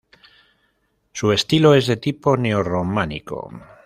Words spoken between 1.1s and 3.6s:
Su estilo es de tipo neo-románico.